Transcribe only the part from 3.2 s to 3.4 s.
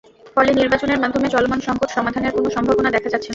না।